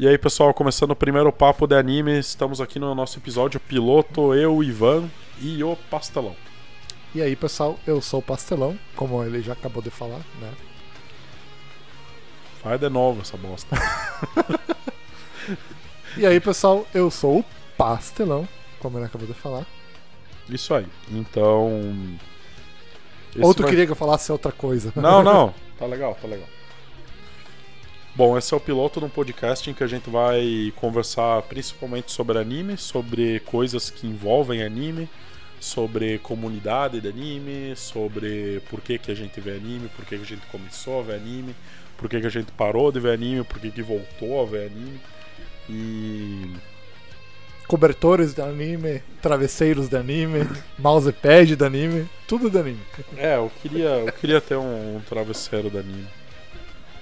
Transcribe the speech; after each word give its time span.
E 0.00 0.08
aí, 0.08 0.16
pessoal, 0.16 0.54
começando 0.54 0.92
o 0.92 0.96
primeiro 0.96 1.30
papo 1.30 1.66
de 1.66 1.76
anime, 1.76 2.18
estamos 2.18 2.58
aqui 2.58 2.78
no 2.78 2.94
nosso 2.94 3.18
episódio 3.18 3.60
piloto, 3.60 4.32
eu, 4.34 4.56
o 4.56 4.64
Ivan 4.64 5.10
e 5.38 5.62
o 5.62 5.76
Pastelão. 5.76 6.34
E 7.14 7.20
aí, 7.20 7.36
pessoal, 7.36 7.78
eu 7.86 8.00
sou 8.00 8.20
o 8.20 8.22
Pastelão, 8.22 8.78
como 8.96 9.22
ele 9.22 9.42
já 9.42 9.52
acabou 9.52 9.82
de 9.82 9.90
falar, 9.90 10.20
né? 10.40 10.50
Faz 12.62 12.80
de 12.80 12.88
novo 12.88 13.20
essa 13.20 13.36
bosta. 13.36 13.76
E 16.16 16.26
aí, 16.26 16.40
pessoal, 16.40 16.84
eu 16.92 17.08
sou 17.08 17.38
o 17.38 17.44
Pastelão, 17.78 18.46
como 18.80 18.98
ele 18.98 19.06
acabou 19.06 19.28
de 19.28 19.32
falar. 19.32 19.64
Isso 20.48 20.74
aí. 20.74 20.86
Então. 21.08 21.70
Ou 23.40 23.54
tu 23.54 23.62
vai- 23.62 23.70
queria 23.70 23.86
que 23.86 23.92
eu 23.92 23.96
falasse 23.96 24.32
outra 24.32 24.50
coisa? 24.50 24.92
Não, 24.96 25.22
não. 25.22 25.54
Tá 25.78 25.86
legal, 25.86 26.18
tá 26.20 26.26
legal. 26.26 26.48
Bom, 28.14 28.36
esse 28.36 28.52
é 28.52 28.56
o 28.56 28.60
piloto 28.60 28.98
de 28.98 29.06
um 29.06 29.08
podcast 29.08 29.70
em 29.70 29.72
que 29.72 29.84
a 29.84 29.86
gente 29.86 30.10
vai 30.10 30.72
conversar 30.76 31.42
principalmente 31.42 32.10
sobre 32.10 32.38
anime, 32.38 32.76
sobre 32.76 33.38
coisas 33.40 33.88
que 33.88 34.06
envolvem 34.06 34.62
anime, 34.62 35.08
sobre 35.60 36.18
comunidade 36.18 37.00
de 37.00 37.08
anime, 37.08 37.74
sobre 37.76 38.60
por 38.68 38.80
que, 38.80 38.98
que 38.98 39.12
a 39.12 39.14
gente 39.14 39.40
vê 39.40 39.52
anime, 39.52 39.88
por 39.94 40.04
que, 40.04 40.16
que 40.16 40.22
a 40.24 40.26
gente 40.26 40.44
começou 40.50 40.98
a 40.98 41.02
ver 41.04 41.14
anime, 41.14 41.54
por 41.96 42.08
que, 42.08 42.20
que 42.20 42.26
a 42.26 42.30
gente 42.30 42.50
parou 42.52 42.90
de 42.90 42.98
ver 42.98 43.12
anime, 43.12 43.44
por 43.44 43.60
que, 43.60 43.70
que 43.70 43.82
voltou 43.82 44.42
a 44.42 44.44
ver 44.44 44.66
anime. 44.66 45.00
E. 45.68 46.52
Cobertores 47.68 48.34
de 48.34 48.42
anime, 48.42 49.00
travesseiros 49.22 49.88
de 49.88 49.96
anime, 49.96 50.40
mousepad 50.76 51.54
de 51.54 51.64
anime, 51.64 52.08
tudo 52.26 52.50
de 52.50 52.58
anime. 52.58 52.80
É, 53.16 53.36
eu 53.36 53.52
queria, 53.62 53.88
eu 53.88 54.12
queria 54.12 54.40
ter 54.40 54.56
um, 54.56 54.96
um 54.96 55.00
travesseiro 55.08 55.70
de 55.70 55.78
anime. 55.78 56.08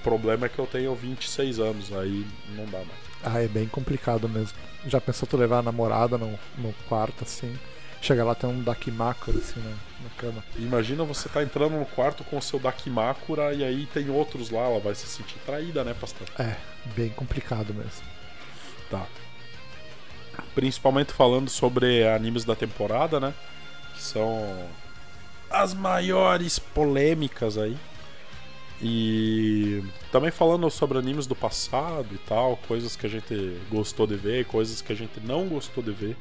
O 0.01 0.03
problema 0.03 0.47
é 0.47 0.49
que 0.49 0.59
eu 0.59 0.67
tenho 0.67 0.95
26 0.95 1.59
anos, 1.59 1.93
aí 1.93 2.27
não 2.57 2.65
dá 2.67 2.79
mais. 2.79 3.09
Ah, 3.23 3.43
é 3.43 3.49
bem 3.49 3.67
complicado 3.67 4.29
mesmo. 4.29 4.57
Já 4.87 5.01
pensou 5.01 5.27
tu 5.29 5.37
levar 5.37 5.59
a 5.59 5.63
namorada 5.63 6.17
no, 6.17 6.39
no 6.57 6.73
quarto, 6.89 7.25
assim, 7.25 7.59
chega 8.01 8.25
lá 8.25 8.35
tem 8.35 8.49
um 8.49 8.63
Dakimakura, 8.63 9.39
assim, 9.39 9.61
na, 9.61 9.71
na 9.71 10.11
cama. 10.17 10.45
Imagina 10.57 11.05
você 11.05 11.29
tá 11.29 11.43
entrando 11.43 11.77
no 11.77 11.85
quarto 11.85 12.23
com 12.25 12.39
o 12.39 12.43
seu 12.43 12.59
Dakimakura 12.59 13.53
e 13.53 13.65
aí 13.65 13.87
tem 13.87 14.09
outros 14.09 14.51
lá, 14.51 14.63
ela 14.63 14.79
vai 14.79 14.95
se 14.95 15.07
sentir 15.07 15.39
traída, 15.45 15.83
né, 15.83 15.95
pastor? 16.01 16.29
É, 16.39 16.57
bem 16.97 17.11
complicado 17.11 17.75
mesmo. 17.75 18.07
Tá. 18.91 19.07
Principalmente 20.55 21.13
falando 21.13 21.51
sobre 21.51 22.07
animes 22.07 22.45
da 22.45 22.55
temporada, 22.55 23.19
né? 23.19 23.35
Que 23.95 24.03
são 24.03 24.69
as 25.51 25.75
maiores 25.75 26.59
polêmicas 26.59 27.59
aí. 27.59 27.77
E 28.81 29.83
também 30.13 30.31
falando 30.31 30.71
sobre 30.71 30.99
animes 30.99 31.27
do 31.27 31.35
passado 31.35 32.07
e 32.13 32.19
tal, 32.19 32.57
coisas 32.69 32.95
que 32.95 33.07
a 33.07 33.09
gente 33.11 33.59
gostou 33.71 34.07
de 34.07 34.15
ver, 34.15 34.45
coisas 34.45 34.81
que 34.81 34.93
a 34.93 34.97
gente 34.97 35.21
não 35.21 35.49
gostou 35.49 35.83
de 35.83 35.91
ver. 35.91 36.17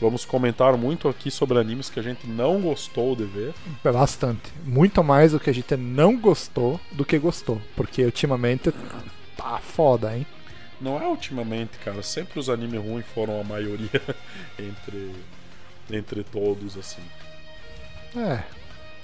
Vamos 0.00 0.24
comentar 0.24 0.78
muito 0.78 1.08
aqui 1.08 1.30
sobre 1.30 1.58
animes 1.58 1.90
que 1.90 2.00
a 2.00 2.02
gente 2.02 2.26
não 2.26 2.58
gostou 2.62 3.14
de 3.14 3.24
ver. 3.24 3.52
Bastante. 3.84 4.50
Muito 4.64 5.04
mais 5.04 5.32
do 5.32 5.40
que 5.40 5.50
a 5.50 5.52
gente 5.52 5.76
não 5.76 6.16
gostou 6.16 6.80
do 6.92 7.04
que 7.04 7.18
gostou. 7.18 7.60
Porque 7.76 8.02
ultimamente 8.02 8.72
tá 9.36 9.58
foda, 9.58 10.16
hein? 10.16 10.26
Não 10.80 10.98
é 10.98 11.06
ultimamente, 11.06 11.76
cara. 11.84 12.02
Sempre 12.02 12.40
os 12.40 12.48
animes 12.48 12.80
ruins 12.82 13.04
foram 13.14 13.38
a 13.38 13.44
maioria 13.44 14.00
entre, 14.58 15.12
entre 15.90 16.24
todos, 16.24 16.78
assim. 16.78 17.02
É. 18.16 18.42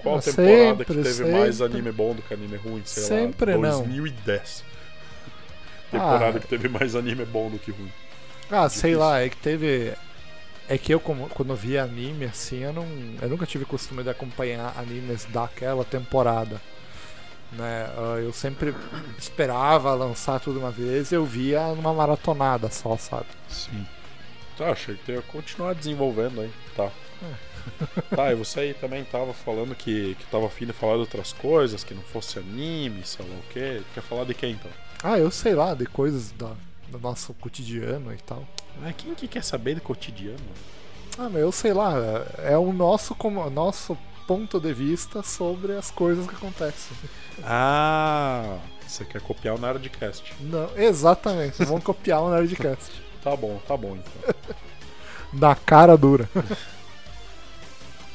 Qual 0.02 0.16
Ah, 0.18 0.20
temporada 0.22 0.84
que 0.84 0.92
sempre, 0.92 1.02
teve 1.02 1.32
mais 1.32 1.56
sempre. 1.56 1.74
anime 1.76 1.92
bom 1.92 2.14
do 2.14 2.22
que 2.22 2.32
anime 2.34 2.56
ruim? 2.56 2.82
Sei 2.84 3.02
Sempre 3.02 3.54
lá, 3.56 3.58
não. 3.68 3.78
2010. 3.82 4.64
Temporada 5.90 6.38
Ah. 6.38 6.40
que 6.40 6.46
teve 6.48 6.68
mais 6.68 6.94
anime 6.94 7.24
bom 7.24 7.50
do 7.50 7.58
que 7.58 7.70
ruim. 7.70 7.92
Ah, 8.50 8.68
sei 8.68 8.90
Difícil. 8.92 8.98
lá, 8.98 9.20
é 9.20 9.28
que 9.28 9.36
teve. 9.36 9.92
É 10.68 10.76
que 10.76 10.92
eu, 10.92 10.98
quando 11.00 11.54
via 11.54 11.84
anime 11.84 12.24
assim, 12.26 12.58
eu, 12.64 12.72
não, 12.72 12.86
eu 13.22 13.28
nunca 13.28 13.46
tive 13.46 13.64
costume 13.64 14.02
de 14.02 14.10
acompanhar 14.10 14.74
animes 14.76 15.24
daquela 15.26 15.84
temporada. 15.84 16.60
Né? 17.52 17.88
Ah, 17.96 18.18
Eu 18.20 18.32
sempre 18.32 18.74
esperava 19.18 19.94
lançar 19.94 20.40
tudo 20.40 20.58
uma 20.58 20.70
vez 20.72 21.12
eu 21.12 21.24
via 21.24 21.68
numa 21.74 21.94
maratonada 21.94 22.68
só, 22.70 22.96
sabe? 22.96 23.26
Sim. 23.48 23.86
Tá, 24.58 24.70
achei 24.70 24.96
que 24.96 25.12
ia 25.12 25.22
continuar 25.22 25.74
desenvolvendo 25.74 26.40
aí. 26.40 26.50
Tá. 26.76 26.90
Tá, 28.14 28.32
e 28.32 28.34
você 28.34 28.60
aí 28.60 28.74
também 28.74 29.04
tava 29.04 29.32
falando 29.32 29.74
que, 29.74 30.14
que 30.14 30.26
tava 30.26 30.46
afim 30.46 30.66
de 30.66 30.72
falar 30.72 30.94
de 30.94 31.00
outras 31.00 31.32
coisas, 31.32 31.82
que 31.82 31.94
não 31.94 32.02
fosse 32.02 32.38
anime, 32.38 33.04
sei 33.04 33.26
lá 33.26 33.34
o 33.34 33.52
quê. 33.52 33.82
Quer 33.94 34.02
falar 34.02 34.24
de 34.24 34.34
quem 34.34 34.52
então? 34.52 34.70
Ah, 35.02 35.18
eu 35.18 35.30
sei 35.30 35.54
lá, 35.54 35.74
de 35.74 35.86
coisas 35.86 36.32
da, 36.32 36.52
do 36.88 36.98
nosso 36.98 37.34
cotidiano 37.34 38.12
e 38.12 38.18
tal. 38.18 38.46
Ah, 38.84 38.92
quem 38.92 39.14
que 39.14 39.26
quer 39.26 39.42
saber 39.42 39.74
de 39.74 39.80
cotidiano? 39.80 40.38
Ah, 41.18 41.28
mas 41.30 41.42
eu 41.42 41.50
sei 41.52 41.72
lá, 41.72 41.94
é 42.38 42.56
o 42.56 42.72
nosso, 42.72 43.14
como, 43.14 43.48
nosso 43.50 43.96
ponto 44.26 44.60
de 44.60 44.72
vista 44.72 45.22
sobre 45.22 45.72
as 45.72 45.90
coisas 45.90 46.26
que 46.26 46.34
acontecem. 46.34 46.96
Ah, 47.42 48.58
você 48.86 49.04
quer 49.04 49.20
copiar 49.20 49.54
o 49.54 49.58
Nerdcast. 49.58 50.34
Não, 50.40 50.70
exatamente, 50.76 51.64
vamos 51.64 51.84
copiar 51.84 52.22
o 52.22 52.30
Nerdcast. 52.30 52.92
Tá 53.22 53.34
bom, 53.34 53.60
tá 53.66 53.76
bom 53.76 53.96
então. 53.96 54.34
Da 55.32 55.54
cara 55.56 55.96
dura. 55.96 56.30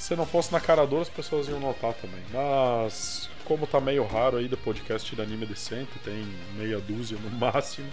Se 0.02 0.16
não 0.16 0.26
fosse 0.26 0.52
na 0.52 0.60
cara 0.60 0.86
dura, 0.88 1.04
as 1.04 1.10
pessoas 1.10 1.48
iam 1.48 1.60
notar 1.60 1.94
também. 1.94 2.20
Mas, 2.34 3.30
como 3.46 3.68
tá 3.68 3.80
meio 3.80 4.04
raro 4.04 4.38
aí 4.38 4.48
do 4.48 4.58
podcast 4.58 5.16
de 5.16 5.22
anime 5.22 5.46
decente, 5.46 5.92
tem 6.04 6.26
meia 6.58 6.80
dúzia 6.80 7.20
no 7.24 7.30
máximo, 7.38 7.88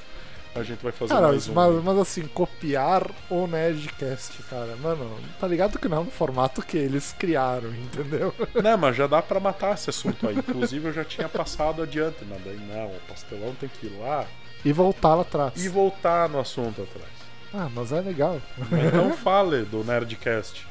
a 0.54 0.62
gente 0.62 0.82
vai 0.82 0.90
fazer 0.90 1.12
Cara, 1.12 1.28
mais 1.28 1.46
um. 1.48 1.52
mas, 1.52 1.84
mas 1.84 1.98
assim, 1.98 2.26
copiar 2.28 3.06
o 3.28 3.46
Nerdcast, 3.46 4.42
cara, 4.44 4.74
mano, 4.76 5.20
tá 5.38 5.46
ligado 5.46 5.78
que 5.78 5.86
não 5.86 6.00
é 6.00 6.04
no 6.06 6.10
formato 6.10 6.62
que 6.62 6.78
eles 6.78 7.12
criaram, 7.12 7.68
entendeu? 7.74 8.34
Não, 8.64 8.78
mas 8.78 8.96
já 8.96 9.06
dá 9.06 9.20
pra 9.20 9.38
matar 9.38 9.74
esse 9.74 9.90
assunto 9.90 10.26
aí. 10.26 10.36
Inclusive, 10.38 10.88
eu 10.88 10.92
já 10.94 11.04
tinha 11.04 11.28
passado 11.28 11.82
adiante, 11.82 12.24
mas 12.26 12.42
daí 12.42 12.56
não, 12.56 12.86
o 12.86 13.00
pastelão 13.06 13.54
tem 13.60 13.68
que 13.68 13.86
ir 13.86 13.98
lá 14.00 14.24
E 14.64 14.72
voltar 14.72 15.14
lá 15.14 15.22
atrás. 15.22 15.62
e 15.62 15.68
voltar 15.68 16.26
no 16.30 16.40
assunto 16.40 16.80
atrás. 16.82 17.12
Ah, 17.52 17.68
mas 17.72 17.92
é 17.92 18.00
legal. 18.00 18.40
Então 18.86 19.12
fale 19.22 19.62
do 19.66 19.84
Nerdcast. 19.84 20.66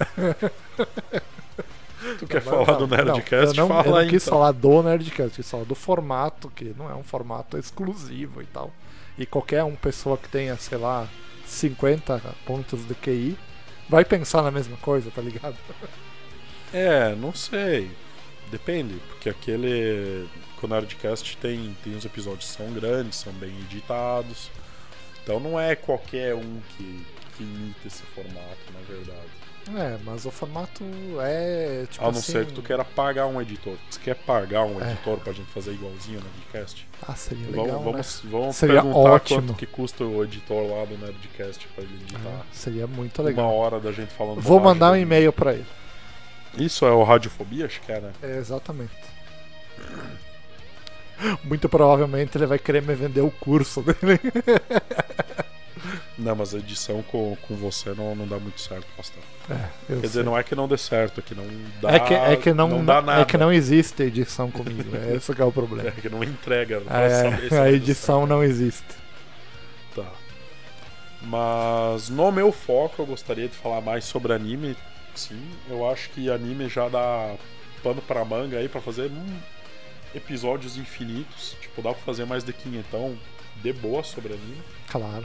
Tu 2.18 2.26
quer 2.26 2.42
Não, 2.44 2.64
falar 2.64 2.78
do 2.78 2.86
não, 2.86 2.96
Nerdcast? 2.96 3.56
não, 3.56 3.64
eu 3.64 3.68
não, 3.68 3.68
Fala 3.68 3.84
eu 3.84 4.02
não 4.02 4.08
quis 4.08 4.22
então. 4.22 4.38
falar 4.38 4.52
do 4.52 4.82
Nerdcast, 4.82 5.36
quis 5.36 5.50
falar 5.50 5.64
do 5.64 5.74
formato, 5.74 6.50
que 6.50 6.74
não 6.76 6.90
é 6.90 6.94
um 6.94 7.02
formato 7.02 7.58
exclusivo 7.58 8.40
e 8.42 8.46
tal. 8.46 8.72
E 9.18 9.26
qualquer 9.26 9.62
um 9.64 9.74
pessoa 9.76 10.16
que 10.16 10.28
tenha, 10.28 10.56
sei 10.56 10.78
lá, 10.78 11.06
50 11.44 12.18
pontos 12.46 12.86
de 12.86 12.94
QI 12.94 13.36
vai 13.88 14.04
pensar 14.04 14.42
na 14.42 14.50
mesma 14.50 14.76
coisa, 14.78 15.10
tá 15.10 15.20
ligado? 15.20 15.56
É, 16.72 17.14
não 17.16 17.34
sei. 17.34 17.90
Depende, 18.50 18.94
porque 19.08 19.28
aquele. 19.28 20.28
Com 20.56 20.66
o 20.66 20.70
Nerdcast 20.70 21.36
tem, 21.38 21.76
tem 21.82 21.96
uns 21.96 22.04
episódios 22.04 22.50
que 22.50 22.56
são 22.56 22.70
grandes, 22.72 23.18
são 23.18 23.32
bem 23.34 23.50
editados. 23.60 24.50
Então 25.22 25.38
não 25.40 25.58
é 25.60 25.74
qualquer 25.76 26.34
um 26.34 26.60
que, 26.76 27.06
que 27.36 27.42
imita 27.42 27.86
esse 27.86 28.02
formato, 28.02 28.72
na 28.72 28.80
verdade. 28.80 29.28
É, 29.76 29.98
mas 30.04 30.24
o 30.26 30.30
formato 30.30 30.82
é 31.20 31.86
tipo 31.90 32.02
A 32.04 32.10
não 32.10 32.18
assim... 32.18 32.32
ser 32.32 32.46
que 32.46 32.52
tu 32.52 32.62
queira 32.62 32.84
pagar 32.84 33.26
um 33.26 33.40
editor. 33.40 33.74
Você 33.88 34.00
quer 34.00 34.14
pagar 34.16 34.64
um 34.64 34.80
É. 34.82 34.90
editor 34.92 35.18
pra 35.18 35.32
gente 35.32 35.50
fazer 35.52 35.72
igualzinho 35.72 36.20
no 36.20 36.26
Nerdcast? 36.26 36.86
Ah, 37.06 37.14
seria 37.14 37.44
Vamos, 37.46 37.62
legal, 37.64 37.78
né? 37.78 37.84
vamos, 37.92 38.20
vamos 38.24 38.56
Seria 38.56 38.82
perguntar 38.82 38.98
ótimo. 39.10 39.42
quanto 39.42 39.54
que 39.54 39.66
custa 39.66 40.04
o 40.04 40.24
editor 40.24 40.66
lá 40.76 40.84
do 40.84 40.98
Nerdcast 40.98 41.66
pra 41.74 41.84
ele 41.84 41.94
editar. 42.02 42.20
Ah, 42.26 42.42
seria 42.52 42.86
muito 42.86 43.20
Uma 43.22 43.28
legal. 43.28 43.54
hora 43.54 43.78
da 43.80 43.92
gente 43.92 44.12
falando 44.12 44.40
Vou 44.40 44.58
mandar 44.60 44.92
um 44.92 44.96
e-mail 44.96 45.32
pra 45.32 45.52
ele. 45.54 45.66
Isso 46.58 46.84
é 46.84 46.90
o 46.90 47.02
Radiofobia, 47.04 47.66
acho 47.66 47.80
que 47.80 47.92
é, 47.92 48.00
né? 48.00 48.12
É, 48.22 48.36
exatamente. 48.38 48.90
Muito 51.44 51.68
provavelmente 51.68 52.36
ele 52.38 52.46
vai 52.46 52.58
querer 52.58 52.82
me 52.82 52.94
vender 52.94 53.20
o 53.20 53.30
curso 53.30 53.82
dele. 53.82 54.18
Não, 56.20 56.36
mas 56.36 56.54
a 56.54 56.58
edição 56.58 57.02
com, 57.04 57.34
com 57.48 57.54
você 57.56 57.94
não, 57.94 58.14
não 58.14 58.26
dá 58.26 58.38
muito 58.38 58.60
certo, 58.60 58.86
pastor. 58.94 59.22
É, 59.48 59.54
eu 59.88 60.00
Quer 60.00 60.06
dizer, 60.06 60.12
sei. 60.12 60.22
não 60.22 60.36
é 60.36 60.42
que 60.42 60.54
não 60.54 60.68
dê 60.68 60.76
certo, 60.76 61.20
é 61.20 61.22
que 61.22 61.34
não 61.34 61.46
dá. 61.80 61.92
é 61.92 62.00
que, 62.00 62.14
é 62.14 62.36
que 62.36 62.52
não, 62.52 62.84
dá 62.84 63.00
nada. 63.00 63.22
é 63.22 63.24
que 63.24 63.38
não 63.38 63.50
existe 63.50 64.02
edição 64.02 64.50
comigo. 64.50 64.94
É 64.94 65.16
esse 65.16 65.34
que 65.34 65.40
é 65.40 65.44
o 65.44 65.50
problema. 65.50 65.88
É 65.88 65.92
que 65.92 66.10
não 66.10 66.22
entrega. 66.22 66.80
se 66.80 67.54
É, 67.54 67.58
a 67.58 67.72
edição 67.72 68.26
não 68.26 68.44
existe. 68.44 68.84
Tá. 69.96 70.04
Mas 71.22 72.10
no 72.10 72.30
meu 72.30 72.52
foco 72.52 73.00
eu 73.00 73.06
gostaria 73.06 73.48
de 73.48 73.56
falar 73.56 73.80
mais 73.80 74.04
sobre 74.04 74.34
anime. 74.34 74.76
Sim, 75.14 75.42
eu 75.68 75.90
acho 75.90 76.10
que 76.10 76.30
anime 76.30 76.68
já 76.68 76.88
dá 76.88 77.34
pano 77.82 78.02
pra 78.02 78.24
manga 78.26 78.58
aí 78.58 78.68
pra 78.68 78.80
fazer 78.80 79.10
hum, 79.10 79.38
episódios 80.14 80.76
infinitos. 80.76 81.56
Tipo, 81.62 81.80
dá 81.80 81.94
pra 81.94 82.02
fazer 82.02 82.26
mais 82.26 82.44
de 82.44 82.52
quinhentão 82.52 83.16
de 83.56 83.72
boa 83.72 84.02
sobre 84.04 84.34
anime. 84.34 84.62
Claro. 84.88 85.24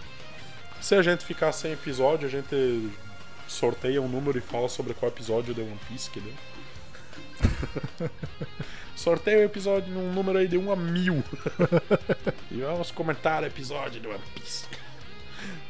Se 0.81 0.95
a 0.95 1.01
gente 1.01 1.25
ficar 1.25 1.51
sem 1.51 1.73
episódio, 1.73 2.27
a 2.27 2.31
gente 2.31 2.89
sorteia 3.47 4.01
um 4.01 4.07
número 4.07 4.37
e 4.37 4.41
fala 4.41 4.69
sobre 4.69 4.93
qual 4.93 5.11
episódio 5.11 5.53
de 5.53 5.61
One 5.61 5.79
Piece 5.87 6.09
que 6.09 6.19
deu. 6.19 6.33
Sorteio 8.95 9.39
o 9.39 9.43
episódio 9.43 9.93
num 9.93 10.13
número 10.13 10.37
aí 10.39 10.47
de 10.47 10.57
1 10.57 10.71
a 10.71 10.75
mil. 10.75 11.23
e 12.49 12.61
vamos 12.61 12.91
comentar 12.91 13.43
o 13.43 13.45
episódio 13.45 14.01
do 14.01 14.09
One 14.09 14.23
Piece. 14.33 14.65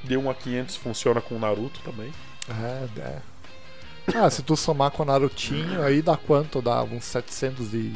De 0.03 0.15
1 0.15 0.29
a 0.29 0.35
500 0.35 0.75
funciona 0.75 1.21
com 1.21 1.35
o 1.35 1.39
Naruto 1.39 1.81
também. 1.81 2.13
É, 2.47 3.01
é. 3.01 3.21
Ah, 4.13 4.29
se 4.29 4.43
tu 4.43 4.55
somar 4.55 4.91
com 4.91 5.01
o 5.01 5.05
Narutinho, 5.05 5.81
aí 5.81 6.01
dá 6.01 6.15
quanto? 6.15 6.61
Dá 6.61 6.83
uns 6.83 7.05
700 7.05 7.73
e... 7.73 7.93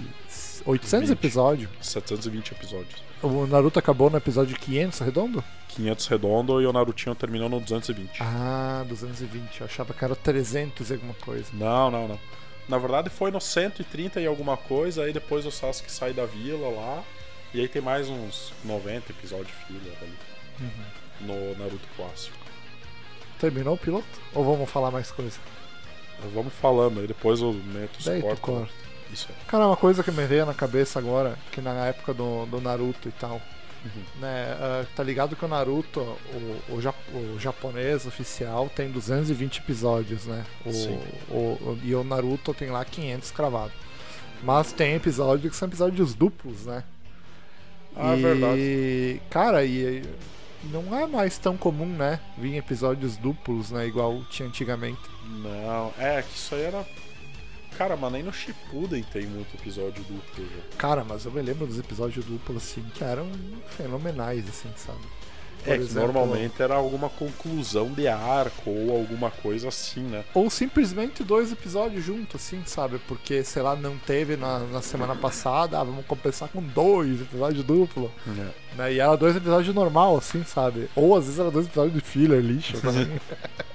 800 0.70 1.10
20. 1.10 1.18
episódios. 1.18 1.70
720 1.82 2.52
episódios. 2.52 3.04
O 3.24 3.48
Naruto 3.48 3.80
acabou 3.80 4.10
no 4.10 4.18
episódio 4.18 4.56
500, 4.58 5.00
redondo? 5.00 5.44
500 5.70 6.08
redondo 6.08 6.62
e 6.62 6.66
o 6.66 6.72
Narutinho 6.72 7.16
terminou 7.16 7.50
no 7.50 7.60
220. 7.60 8.22
Ah, 8.22 8.86
220. 8.88 9.62
Eu 9.62 9.66
achava 9.66 9.94
que 9.94 10.04
era 10.06 10.16
300 10.16 10.90
e 10.90 10.94
alguma 10.94 11.14
coisa. 11.16 11.50
Não, 11.54 11.90
não, 11.90 12.08
não. 12.08 12.20
Na 12.68 12.78
verdade 12.78 13.10
foi 13.10 13.32
no 13.32 13.42
130 13.42 14.22
e 14.22 14.28
alguma 14.28 14.56
coisa, 14.56 15.04
aí 15.04 15.12
depois 15.12 15.46
o 15.46 15.52
Sasuke 15.52 15.92
sai 15.92 16.14
da 16.14 16.26
vila 16.26 16.70
lá. 16.70 17.04
E 17.52 17.60
aí 17.60 17.68
tem 17.68 17.82
mais 17.82 18.08
uns 18.08 18.54
90 18.64 19.12
episódios 19.12 19.52
filler 19.66 19.98
ali. 20.02 20.70
No 21.22 21.58
Naruto 21.58 21.88
clássico. 21.96 22.38
Terminou 23.40 23.74
o 23.74 23.78
piloto? 23.78 24.06
Ou 24.36 24.44
vamos 24.46 24.70
falar 24.70 24.92
mais 24.92 25.10
coisa? 25.10 25.40
Vamos 26.34 26.54
falando, 26.54 27.00
aí 27.00 27.08
depois 27.08 27.40
eu 27.40 27.54
meto 27.54 27.98
os 27.98 28.06
cortes. 28.40 28.89
Isso. 29.12 29.28
Cara, 29.48 29.66
uma 29.68 29.78
coisa 29.78 30.04
que 30.04 30.12
me 30.12 30.26
veio 30.26 30.46
na 30.46 30.54
cabeça 30.54 31.00
agora, 31.00 31.38
que 31.52 31.62
na 31.62 31.88
época 31.88 32.14
do, 32.14 32.46
do 32.46 32.62
Naruto 32.62 33.08
e 33.10 33.12
tal, 33.12 33.42
Uhum. 33.84 34.20
né, 34.20 34.58
ah, 34.60 34.86
tá 34.94 35.02
ligado 35.02 35.38
que 35.38 35.46
o 35.46 35.48
Naruto, 35.48 36.02
o, 36.02 36.76
o, 36.76 36.82
ja- 36.82 36.94
o 37.14 37.40
japonês 37.40 38.06
oficial, 38.06 38.70
tem 38.76 38.92
220 38.92 39.60
episódios, 39.60 40.26
né? 40.26 40.44
O, 41.30 41.34
o- 41.34 41.80
e 41.82 41.96
o 41.96 42.04
Naruto 42.04 42.54
tem 42.54 42.70
lá 42.70 42.84
500 42.84 43.32
cravados. 43.32 43.72
Mas 44.44 44.74
tem 44.74 44.96
episódios 44.96 45.50
que 45.52 45.58
são 45.58 45.68
episódios 45.70 46.14
duplos, 46.14 46.66
né? 46.66 46.84
Ah, 47.96 48.16
e, 48.16 48.20
é 48.20 48.22
verdade. 48.22 49.22
Cara, 49.30 49.64
e 49.66 50.04
não 50.66 50.94
é 50.98 51.08
mais 51.08 51.38
tão 51.38 51.56
comum, 51.56 51.86
né? 51.88 52.20
Vir 52.38 52.58
episódios 52.58 53.16
duplos, 53.18 53.72
né? 53.72 53.88
Igual 53.88 54.22
tinha 54.30 54.48
antigamente. 54.48 55.00
Não, 55.26 55.94
é 55.98 56.22
que 56.22 56.36
isso 56.36 56.54
aí 56.54 56.64
era. 56.64 56.86
Cara, 57.80 57.96
mas 57.96 58.12
nem 58.12 58.22
no 58.22 58.34
Shippuden 58.34 59.02
tem 59.04 59.26
muito 59.26 59.56
episódio 59.56 60.04
duplo. 60.04 60.46
já. 60.46 60.78
Cara, 60.78 61.06
mas 61.08 61.24
eu 61.24 61.32
me 61.32 61.42
lembro 61.42 61.66
dos 61.66 61.80
episódios 61.80 62.26
duplos, 62.26 62.58
assim, 62.58 62.84
que 62.94 63.02
eram 63.02 63.26
fenomenais, 63.78 64.44
assim, 64.50 64.68
sabe? 64.76 65.00
Por 65.64 65.74
É 65.74 65.78
que 65.78 65.84
exemplo, 65.84 66.08
normalmente 66.12 66.62
era 66.62 66.76
alguma 66.76 67.10
conclusão 67.10 67.90
de 67.94 68.06
arco 68.06 68.70
ou 68.70 68.98
alguma 68.98 69.32
coisa 69.32 69.70
assim, 69.70 70.02
né? 70.02 70.26
Ou 70.34 70.50
simplesmente 70.50 71.24
dois 71.24 71.54
episódios 71.54 72.04
juntos, 72.04 72.36
assim, 72.36 72.62
sabe? 72.66 73.00
Porque, 73.08 73.46
sei 73.46 73.62
lá, 73.62 73.78
não 73.78 73.98
teve 73.98 74.36
na, 74.36 74.60
na 74.60 74.82
semana 74.82 75.16
passada, 75.16 75.80
ah, 75.80 75.84
vamos 75.86 76.06
compensar 76.06 76.50
com 76.50 76.62
dois 76.62 77.22
episódios 77.22 77.64
duplo. 77.64 78.12
Né? 78.76 78.94
E 78.94 79.00
era 79.00 79.16
dois 79.16 79.38
episódios 79.38 79.74
normal, 79.74 80.18
assim, 80.18 80.44
sabe? 80.44 80.90
Ou 80.98 81.16
às 81.16 81.24
vezes 81.26 81.40
era 81.40 81.50
dois 81.50 81.66
episódios 81.66 81.94
de 81.94 82.02
filler, 82.02 82.42
lixo 82.42 82.82
também. 82.82 83.08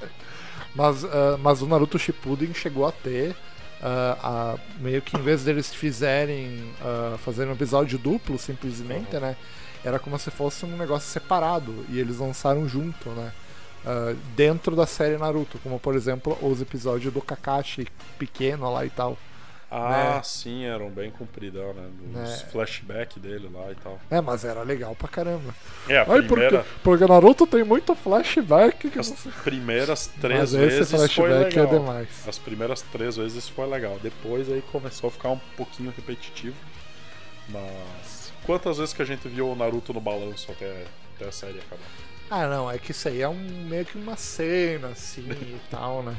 mas, 0.76 1.04
ah, 1.04 1.38
mas 1.40 1.62
o 1.62 1.66
Naruto 1.66 1.98
Shippuden 1.98 2.52
chegou 2.52 2.86
a 2.86 2.92
ter. 2.92 3.34
A- 4.22 4.56
meio 4.80 5.02
que 5.02 5.16
em 5.16 5.20
vez 5.22 5.44
deles 5.44 5.72
fizerem 5.74 6.72
ah, 6.82 7.16
fazer 7.18 7.46
um 7.46 7.52
episódio 7.52 7.98
duplo 7.98 8.38
simplesmente, 8.38 9.16
né? 9.18 9.36
Era 9.84 9.98
como 9.98 10.18
se 10.18 10.30
fosse 10.30 10.64
um 10.64 10.76
negócio 10.76 11.08
separado 11.10 11.84
e 11.90 11.98
eles 12.00 12.18
lançaram 12.18 12.66
junto, 12.68 13.10
né? 13.10 13.32
ah, 13.84 14.14
dentro 14.34 14.74
da 14.74 14.86
série 14.86 15.18
Naruto, 15.18 15.58
como 15.62 15.78
por 15.78 15.94
exemplo 15.94 16.36
os 16.40 16.60
episódios 16.62 17.12
do 17.12 17.20
Kakashi 17.20 17.86
pequeno 18.18 18.72
lá 18.72 18.84
e 18.86 18.90
tal. 18.90 19.18
Ah, 19.76 20.14
Né? 20.16 20.22
sim, 20.22 20.64
eram 20.64 20.88
bem 20.88 21.10
compridão, 21.10 21.72
né? 21.74 21.88
Os 22.06 22.12
Né? 22.12 22.36
flashback 22.52 23.18
dele 23.18 23.50
lá 23.52 23.72
e 23.72 23.74
tal. 23.74 23.98
É, 24.08 24.20
mas 24.20 24.44
era 24.44 24.62
legal 24.62 24.94
pra 24.94 25.08
caramba. 25.08 25.52
É, 25.88 25.96
a 25.98 26.00
Ai, 26.02 26.06
porque, 26.22 26.26
primeira, 26.28 26.66
porque 26.84 27.04
Naruto 27.06 27.44
tem 27.44 27.64
muito 27.64 27.92
flashback. 27.96 28.88
Que 28.88 28.98
as 29.00 29.08
você... 29.10 29.28
primeiras 29.42 30.06
três 30.20 30.52
Mas 30.52 30.54
esse 30.54 30.94
vezes 30.94 31.12
foi 31.12 31.28
flashback 31.28 31.58
é 31.58 31.62
legal. 31.62 31.78
demais. 31.80 32.08
As 32.28 32.38
primeiras 32.38 32.82
três 32.82 33.16
vezes 33.16 33.48
foi 33.48 33.66
legal. 33.66 33.98
Depois 34.00 34.48
aí 34.48 34.62
começou 34.70 35.08
a 35.08 35.10
ficar 35.10 35.30
um 35.30 35.40
pouquinho 35.56 35.92
repetitivo. 35.96 36.54
Mas. 37.48 38.32
Quantas 38.46 38.78
vezes 38.78 38.92
que 38.94 39.02
a 39.02 39.04
gente 39.06 39.26
viu 39.26 39.48
o 39.50 39.56
Naruto 39.56 39.92
no 39.92 40.00
balanço 40.00 40.52
até, 40.52 40.84
até 41.16 41.28
a 41.28 41.32
série 41.32 41.58
acabar? 41.58 41.82
Ah, 42.30 42.46
não, 42.46 42.70
é 42.70 42.78
que 42.78 42.90
isso 42.92 43.08
aí 43.08 43.20
é 43.22 43.28
um, 43.28 43.34
meio 43.68 43.84
que 43.84 43.96
uma 43.98 44.16
cena, 44.16 44.88
assim, 44.88 45.22
e 45.30 45.58
tal, 45.70 46.02
né? 46.02 46.16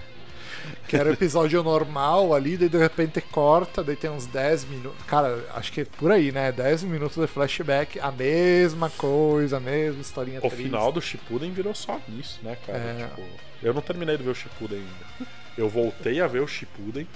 Que 0.87 0.95
era 0.95 1.09
o 1.09 1.13
episódio 1.13 1.61
normal 1.63 2.33
ali, 2.33 2.57
daí 2.57 2.69
de 2.69 2.77
repente 2.77 3.19
corta, 3.21 3.83
daí 3.83 3.95
tem 3.95 4.09
uns 4.09 4.25
10 4.27 4.65
minutos. 4.65 5.03
Cara, 5.07 5.43
acho 5.55 5.71
que 5.71 5.81
é 5.81 5.85
por 5.85 6.11
aí, 6.11 6.31
né? 6.31 6.51
10 6.51 6.83
minutos 6.83 7.17
de 7.17 7.27
flashback, 7.27 7.99
a 7.99 8.11
mesma 8.11 8.89
coisa, 8.91 9.57
a 9.57 9.59
mesma 9.59 10.01
historinha 10.01 10.39
O 10.39 10.49
triste. 10.49 10.63
final 10.63 10.91
do 10.91 11.01
Shippuden 11.01 11.51
virou 11.51 11.73
só 11.73 11.99
nisso, 12.07 12.39
né, 12.43 12.57
cara? 12.65 12.77
É. 12.77 13.07
Tipo, 13.07 13.21
eu 13.63 13.73
não 13.73 13.81
terminei 13.81 14.17
de 14.17 14.23
ver 14.23 14.29
o 14.29 14.35
Shippuden 14.35 14.79
ainda. 14.79 15.29
Eu 15.57 15.69
voltei 15.69 16.21
a 16.21 16.27
ver 16.27 16.41
o 16.41 16.47
Shippuden. 16.47 17.07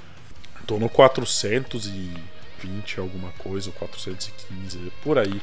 Tô 0.66 0.80
no 0.80 0.90
420 0.90 3.00
alguma 3.00 3.32
coisa, 3.38 3.72
415, 3.72 4.92
por 5.04 5.18
aí. 5.18 5.42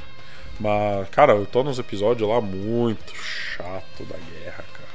Mas, 0.59 1.09
cara, 1.11 1.35
eu 1.35 1.47
tô 1.47 1.63
nos 1.63 1.79
episódios 1.79 2.29
lá 2.29 2.41
muito 2.41 3.15
chato 3.15 4.05
da 4.05 4.17
guerra, 4.17 4.65
cara. 4.73 4.87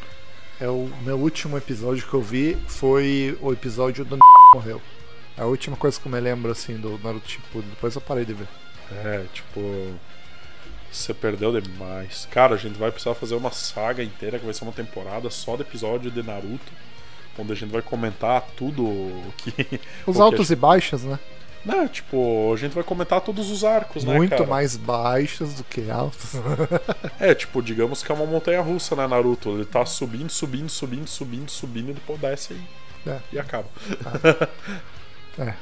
É 0.62 0.70
o 0.70 0.88
meu 1.02 1.18
último 1.18 1.58
episódio 1.58 2.08
que 2.08 2.14
eu 2.14 2.22
vi 2.22 2.56
foi 2.68 3.36
o 3.42 3.52
episódio 3.52 4.06
do 4.06 4.20
morreu. 4.54 4.80
É 5.36 5.42
a 5.42 5.46
última 5.48 5.76
coisa 5.76 6.00
que 6.00 6.06
eu 6.06 6.12
me 6.12 6.20
lembro, 6.20 6.52
assim, 6.52 6.78
do 6.78 7.00
Naruto 7.04 7.28
Shippuden. 7.28 7.68
Depois 7.72 7.96
eu 7.96 8.02
parei 8.02 8.24
de 8.24 8.34
ver. 8.36 8.48
É, 8.92 9.26
tipo. 9.34 9.60
Você 10.92 11.16
perdeu 11.16 11.60
demais. 11.60 12.28
Cara, 12.30 12.54
a 12.54 12.58
gente 12.60 12.78
vai 12.78 12.92
precisar 12.92 13.16
fazer 13.16 13.34
uma 13.34 13.50
saga 13.50 14.04
inteira, 14.04 14.38
que 14.38 14.46
vai 14.46 14.54
ser 14.54 14.64
uma 14.64 14.72
temporada 14.72 15.32
só 15.32 15.56
de 15.56 15.64
episódio 15.64 16.12
de 16.12 16.22
Naruto. 16.22 16.72
Onde 17.40 17.54
a 17.54 17.56
gente 17.56 17.72
vai 17.72 17.82
comentar 17.82 18.46
tudo 18.56 18.84
o 18.84 19.34
que. 19.38 19.80
Os 20.06 20.16
o 20.16 20.20
que 20.20 20.22
altos 20.22 20.52
e 20.52 20.56
baixos, 20.56 21.02
né? 21.02 21.18
Não, 21.66 21.88
tipo, 21.88 22.52
a 22.54 22.58
gente 22.58 22.74
vai 22.74 22.84
comentar 22.84 23.22
todos 23.22 23.52
os 23.52 23.64
arcos, 23.64 24.04
né, 24.04 24.16
Muito 24.16 24.48
mais 24.48 24.76
baixos 24.76 25.54
do 25.56 25.64
que 25.64 25.90
altos. 25.92 26.32
É, 27.20 27.36
tipo, 27.36 27.62
digamos 27.62 28.02
que 28.02 28.12
é 28.12 28.16
uma 28.16 28.26
montanha 28.26 28.62
russa, 28.62 28.96
né, 28.96 29.06
Naruto? 29.08 29.50
Ele 29.52 29.66
tá 29.66 29.86
subindo, 29.86 30.30
subindo, 30.32 30.70
subindo, 30.70 31.08
subindo, 31.08 31.50
subindo, 31.52 31.92
e 31.92 31.94
depois 31.94 32.20
desce 32.20 32.54
e, 33.06 33.10
É. 33.10 33.20
e 33.34 33.38
acaba. 33.40 33.68
É. 35.38 35.54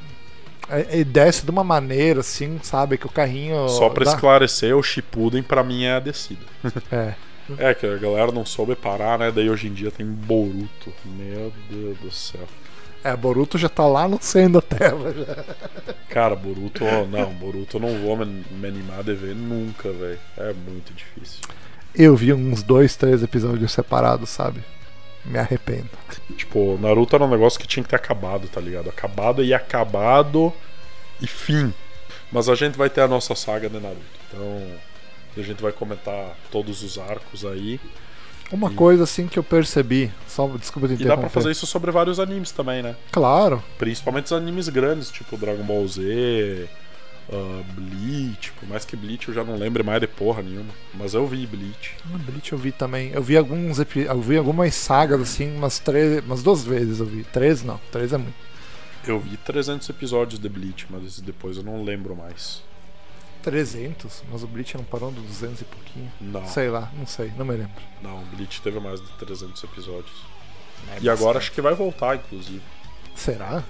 É, 0.69 0.99
E 0.99 1.03
desce 1.03 1.43
de 1.43 1.51
uma 1.51 1.63
maneira, 1.63 2.19
assim, 2.21 2.59
sabe? 2.61 2.97
Que 2.97 3.05
o 3.07 3.09
carrinho. 3.11 3.67
Só 3.69 3.89
pra 3.89 4.05
dá- 4.05 4.11
esclarecer, 4.13 4.75
o 4.75 4.83
Shippuden 4.83 5.41
pra 5.43 5.63
mim 5.63 5.83
é 5.83 5.93
a 5.93 5.99
descida. 5.99 6.41
É. 6.91 7.13
É, 7.57 7.73
que 7.73 7.83
a 7.83 7.97
galera 7.97 8.31
não 8.31 8.45
soube 8.45 8.75
parar, 8.75 9.17
né? 9.17 9.31
Daí 9.31 9.49
hoje 9.49 9.67
em 9.67 9.73
dia 9.73 9.89
tem 9.89 10.05
Boruto. 10.05 10.93
Meu 11.03 11.51
Deus 11.67 11.97
do 11.97 12.11
céu. 12.11 12.47
É, 13.03 13.15
Boruto 13.15 13.57
já 13.57 13.69
tá 13.69 13.85
lá 13.85 14.07
no 14.07 14.21
centro 14.21 14.53
da 14.53 14.61
Terra. 14.61 15.13
Já. 15.13 15.93
Cara, 16.09 16.35
Boruto, 16.35 16.83
não, 17.09 17.33
Boruto 17.33 17.77
eu 17.77 17.81
não 17.81 17.99
vou 18.01 18.17
me, 18.17 18.67
animar 18.67 19.03
de 19.03 19.13
ver 19.13 19.35
nunca, 19.35 19.91
velho. 19.91 20.19
É 20.37 20.53
muito 20.53 20.93
difícil. 20.93 21.41
Eu 21.95 22.15
vi 22.15 22.33
uns 22.33 22.61
dois, 22.61 22.95
três 22.95 23.23
episódios 23.23 23.71
separados, 23.71 24.29
sabe? 24.29 24.63
Me 25.25 25.37
arrependo. 25.39 25.89
Tipo, 26.35 26.77
Naruto 26.79 27.15
era 27.15 27.25
um 27.25 27.29
negócio 27.29 27.59
que 27.59 27.67
tinha 27.67 27.83
que 27.83 27.89
ter 27.89 27.95
acabado, 27.95 28.47
tá 28.47 28.61
ligado? 28.61 28.89
Acabado 28.89 29.43
e 29.43 29.53
acabado 29.53 30.53
e 31.21 31.27
fim. 31.27 31.73
Mas 32.31 32.47
a 32.47 32.55
gente 32.55 32.77
vai 32.77 32.89
ter 32.89 33.01
a 33.01 33.07
nossa 33.07 33.35
saga 33.35 33.69
de 33.69 33.79
Naruto. 33.79 34.01
Então, 34.27 34.63
a 35.37 35.41
gente 35.41 35.61
vai 35.61 35.71
comentar 35.71 36.35
todos 36.51 36.83
os 36.83 36.97
arcos 36.97 37.45
aí. 37.45 37.79
Uma 38.51 38.71
E- 38.71 38.75
coisa 38.75 39.03
assim 39.03 39.27
que 39.27 39.37
eu 39.37 39.43
percebi, 39.43 40.11
só 40.27 40.47
desculpa 40.57 40.87
te 40.87 41.01
E 41.01 41.05
dá 41.05 41.15
pra 41.15 41.29
fazer 41.29 41.51
isso 41.51 41.67
sobre 41.67 41.91
vários 41.91 42.19
animes 42.19 42.51
também, 42.51 42.81
né? 42.81 42.95
Claro. 43.11 43.63
Principalmente 43.77 44.25
os 44.25 44.33
animes 44.33 44.67
grandes, 44.69 45.11
tipo 45.11 45.37
Dragon 45.37 45.63
Ball 45.63 45.87
Z, 45.87 46.67
ah, 47.31 47.61
Bleach. 47.73 48.51
Por 48.53 48.67
mais 48.67 48.85
que 48.85 48.95
Bleach 48.95 49.27
eu 49.27 49.33
já 49.35 49.43
não 49.43 49.55
lembre 49.55 49.83
mais 49.83 50.01
de 50.01 50.07
porra 50.07 50.41
nenhuma. 50.41 50.73
Mas 50.95 51.13
eu 51.13 51.27
vi 51.27 51.45
Bleach. 51.45 51.95
Ah, 52.11 52.17
Bleach 52.17 52.51
eu 52.51 52.57
vi 52.57 52.71
também. 52.71 53.11
Eu 53.13 53.21
vi 53.21 53.37
alguns 53.37 53.77
eu 53.79 54.21
vi 54.21 54.37
algumas 54.37 54.73
sagas 54.73 55.21
assim, 55.21 55.55
umas 55.55 55.77
três, 55.79 56.23
umas 56.25 56.41
duas 56.41 56.63
vezes 56.65 56.99
eu 56.99 57.05
vi. 57.05 57.23
Três 57.25 57.63
não, 57.63 57.79
três 57.91 58.13
é 58.13 58.17
muito. 58.17 58.49
Eu 59.07 59.19
vi 59.19 59.37
300 59.37 59.87
episódios 59.89 60.39
de 60.39 60.49
Bleach, 60.49 60.85
mas 60.89 61.19
depois 61.21 61.55
eu 61.57 61.63
não 61.63 61.83
lembro 61.83 62.15
mais. 62.15 62.61
300, 63.41 64.23
mas 64.31 64.43
o 64.43 64.47
Bleach 64.47 64.75
não 64.77 64.83
parou 64.83 65.11
do 65.11 65.21
200 65.21 65.61
e 65.61 65.65
pouquinho. 65.65 66.11
Não, 66.19 66.45
Sei 66.47 66.69
lá, 66.69 66.89
não 66.93 67.05
sei, 67.07 67.31
não 67.37 67.45
me 67.45 67.55
lembro. 67.55 67.71
não, 68.01 68.19
Bleach 68.25 68.61
teve 68.61 68.79
mais 68.79 68.99
de 69.01 69.07
300 69.13 69.63
episódios. 69.63 70.23
É 70.95 70.97
E 71.01 71.09
agora 71.09 71.37
acho 71.39 71.51
que 71.51 71.61
vai 71.61 71.73
voltar, 71.73 72.15
inclusive. 72.15 72.61
Será? 73.15 73.63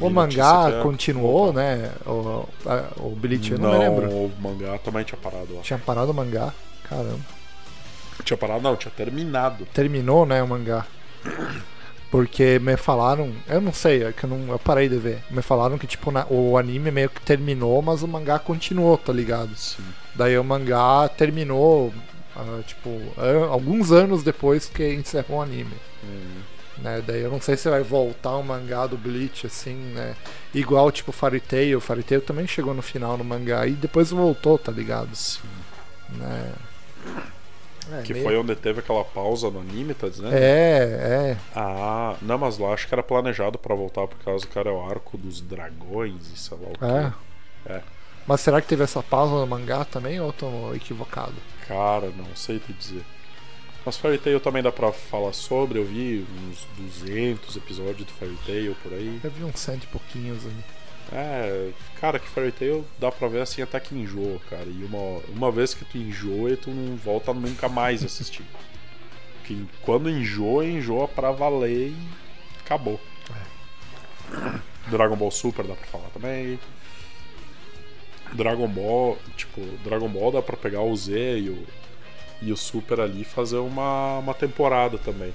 O 0.00 0.08
mangá 0.10 0.70
é- 0.70 0.82
continuou, 0.82 1.52
né? 1.52 1.92
O, 2.06 2.46
a- 2.66 2.92
o 3.02 3.16
Bleach, 3.16 3.50
eu 3.52 3.58
não, 3.58 3.72
Não, 3.72 3.78
me 3.78 3.84
lembro. 4.02 4.10
o 4.10 4.32
mangá 4.40 4.78
também 4.78 5.02
tinha 5.04 5.18
parado 5.20 5.54
lá. 5.56 5.62
Tinha 5.62 5.78
parado 5.78 6.10
o 6.10 6.14
mangá. 6.14 6.52
Caramba. 6.84 7.20
Tinha 8.24 8.36
parado, 8.36 8.60
não, 8.62 8.76
tinha 8.76 8.90
terminado. 8.92 9.66
Terminou, 9.66 10.24
né, 10.26 10.42
o 10.42 10.48
mangá. 10.48 10.86
Porque 12.10 12.58
me 12.58 12.74
falaram, 12.76 13.34
eu 13.46 13.60
não 13.60 13.72
sei, 13.72 14.02
é 14.02 14.12
que 14.12 14.24
eu, 14.24 14.30
não, 14.30 14.50
eu 14.52 14.58
parei 14.58 14.88
de 14.88 14.96
ver. 14.96 15.22
Me 15.30 15.42
falaram 15.42 15.76
que 15.76 15.86
tipo 15.86 16.10
na- 16.10 16.26
o 16.30 16.56
anime 16.56 16.90
meio 16.90 17.10
que 17.10 17.20
terminou, 17.20 17.82
mas 17.82 18.02
o 18.02 18.08
mangá 18.08 18.38
continuou, 18.38 18.96
tá 18.96 19.12
ligado? 19.12 19.54
Sim. 19.54 19.82
Daí 20.14 20.38
o 20.38 20.42
mangá 20.44 21.06
terminou, 21.08 21.92
ah, 22.34 22.60
tipo, 22.66 22.88
an- 23.18 23.48
alguns 23.50 23.92
anos 23.92 24.22
depois 24.22 24.66
que 24.66 24.94
encerrou 24.94 25.38
o 25.38 25.42
anime. 25.42 25.74
Hum. 26.02 26.40
Né? 26.78 27.02
Daí 27.06 27.20
eu 27.22 27.30
não 27.30 27.40
sei 27.42 27.56
se 27.58 27.68
vai 27.68 27.82
voltar 27.82 28.36
o 28.36 28.42
mangá 28.42 28.86
do 28.86 28.96
Bleach, 28.96 29.46
assim, 29.46 29.74
né? 29.74 30.14
Igual 30.54 30.90
tipo 30.90 31.12
Fairy 31.12 31.40
Tail. 31.40 31.78
Fairy 31.80 32.04
Tail 32.04 32.22
também 32.22 32.46
chegou 32.46 32.72
no 32.72 32.80
final 32.82 33.18
no 33.18 33.24
mangá 33.24 33.66
e 33.66 33.72
depois 33.72 34.10
voltou, 34.10 34.56
tá 34.56 34.72
ligado? 34.72 35.14
Sim. 35.14 35.40
Né? 36.10 36.52
É, 37.90 38.02
Que 38.02 38.12
meio- 38.12 38.24
foi 38.24 38.36
onde 38.36 38.54
teve 38.54 38.80
aquela 38.80 39.04
pausa 39.04 39.50
no 39.50 39.60
anime, 39.60 39.94
tá 39.94 40.08
dizendo? 40.08 40.32
É, 40.34 41.32
é. 41.32 41.36
Ah, 41.54 42.16
não, 42.20 42.36
mas 42.38 42.58
lá 42.58 42.72
acho 42.74 42.86
que 42.86 42.94
era 42.94 43.02
planejado 43.02 43.58
pra 43.58 43.74
voltar 43.74 44.06
por 44.06 44.18
causa 44.18 44.46
que 44.46 44.58
era 44.58 44.72
o 44.72 44.84
arco 44.88 45.16
dos 45.16 45.40
dragões 45.40 46.30
e 46.32 46.38
sei 46.38 46.58
lá 46.58 46.68
o 46.68 46.96
É. 46.96 47.10
quê. 47.10 47.72
É. 47.72 47.80
Mas 48.26 48.40
será 48.42 48.60
que 48.60 48.68
teve 48.68 48.84
essa 48.84 49.02
pausa 49.02 49.34
no 49.34 49.46
mangá 49.46 49.84
também 49.86 50.20
ou 50.20 50.26
eu 50.28 50.32
tô 50.32 50.74
equivocado? 50.74 51.32
Cara, 51.66 52.10
não 52.16 52.36
sei 52.36 52.58
te 52.58 52.72
dizer. 52.74 53.02
Mas 53.86 53.96
Fairy 53.96 54.18
Tail 54.18 54.38
também 54.38 54.62
dá 54.62 54.70
pra 54.70 54.92
falar 54.92 55.32
sobre. 55.32 55.78
Eu 55.78 55.84
vi 55.86 56.26
uns 56.46 56.66
200 56.76 57.56
episódios 57.56 58.06
do 58.06 58.12
Fairy 58.12 58.36
Tail 58.44 58.76
por 58.82 58.92
aí. 58.92 59.18
Eu 59.24 59.30
vi 59.30 59.44
uns 59.44 59.58
cento 59.58 59.84
e 59.84 59.86
pouquinhos 59.86 60.44
ali. 60.44 60.64
É, 61.10 61.70
cara, 62.00 62.18
que 62.18 62.28
Fairy 62.28 62.52
Tail 62.52 62.84
dá 62.98 63.10
pra 63.10 63.28
ver 63.28 63.40
assim 63.40 63.62
até 63.62 63.80
que 63.80 63.94
enjoa, 63.94 64.38
cara. 64.50 64.66
E 64.66 64.84
uma, 64.84 65.20
uma 65.28 65.50
vez 65.50 65.72
que 65.72 65.84
tu 65.84 65.96
enjoa, 65.96 66.56
tu 66.56 66.70
não 66.70 66.96
volta 66.96 67.32
nunca 67.32 67.68
mais 67.68 68.04
assistir. 68.04 68.44
Porque 69.38 69.56
quando 69.82 70.10
enjoa, 70.10 70.66
enjoa 70.66 71.08
pra 71.08 71.32
valer 71.32 71.88
e 71.88 72.08
acabou. 72.60 73.00
Dragon 74.90 75.16
Ball 75.16 75.30
Super 75.30 75.66
dá 75.66 75.74
pra 75.74 75.86
falar 75.86 76.08
também. 76.10 76.58
Dragon 78.34 78.68
Ball, 78.68 79.16
tipo, 79.36 79.60
Dragon 79.82 80.08
Ball 80.08 80.32
dá 80.32 80.42
pra 80.42 80.56
pegar 80.56 80.82
o 80.82 80.94
Z 80.94 81.38
e 81.38 81.48
o, 81.48 81.66
e 82.42 82.52
o 82.52 82.56
Super 82.56 83.00
ali 83.00 83.22
e 83.22 83.24
fazer 83.24 83.56
uma, 83.56 84.18
uma 84.18 84.34
temporada 84.34 84.98
também. 84.98 85.34